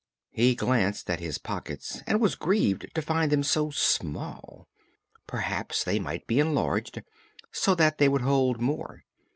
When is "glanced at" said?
0.55-1.19